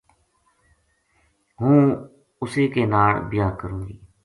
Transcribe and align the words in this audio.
ہوں 1.59 1.81
اسے 2.41 2.63
کے 2.73 2.83
ناڑ 2.93 3.11
بیاہ 3.29 3.51
کروں 3.59 3.81
گی‘‘ 3.87 3.97